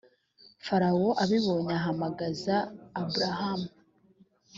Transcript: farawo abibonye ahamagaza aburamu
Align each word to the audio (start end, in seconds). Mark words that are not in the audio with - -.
farawo 0.65 1.09
abibonye 1.23 1.71
ahamagaza 1.79 2.55
aburamu 2.99 3.67